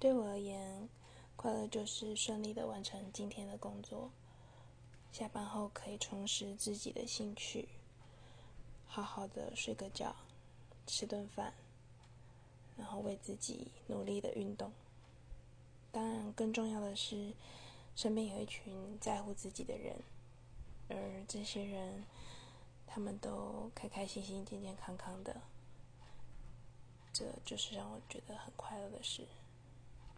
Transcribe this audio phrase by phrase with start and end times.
[0.00, 0.88] 对我而言
[1.36, 4.10] 快乐就是顺利的完成今天的工作
[5.12, 7.68] 下班后可以重拾自己的兴趣
[8.86, 10.16] 好好的睡个觉
[10.86, 11.52] 吃顿饭
[12.78, 14.72] 然后为自己努力的运动。
[15.92, 17.34] 当然更重要的是
[17.94, 19.94] 身边有一群在乎自己的人
[20.88, 22.06] 而这些人
[22.86, 25.42] 他们都开开心心健健康康的
[27.12, 29.26] 这就是让我觉得很快乐的事。